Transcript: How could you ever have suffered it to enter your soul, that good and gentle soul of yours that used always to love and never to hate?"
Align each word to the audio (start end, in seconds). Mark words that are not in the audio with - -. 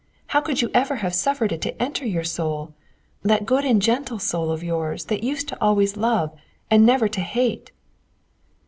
How 0.29 0.41
could 0.41 0.63
you 0.63 0.71
ever 0.73 0.95
have 0.95 1.13
suffered 1.13 1.51
it 1.51 1.61
to 1.61 1.79
enter 1.79 2.07
your 2.07 2.23
soul, 2.23 2.73
that 3.21 3.45
good 3.45 3.63
and 3.63 3.79
gentle 3.79 4.17
soul 4.17 4.49
of 4.49 4.63
yours 4.63 5.05
that 5.05 5.21
used 5.21 5.53
always 5.61 5.93
to 5.93 5.99
love 5.99 6.33
and 6.71 6.83
never 6.83 7.07
to 7.09 7.21
hate?" 7.21 7.69